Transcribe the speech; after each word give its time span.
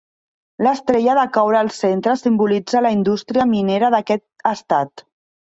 L'estrella 0.67 1.13
de 1.19 1.25
coure 1.35 1.59
al 1.59 1.69
centre 1.75 2.15
simbolitza 2.21 2.83
la 2.87 2.93
indústria 2.97 3.47
minera 3.53 3.93
d'aquest 3.97 4.27
estat. 4.55 5.07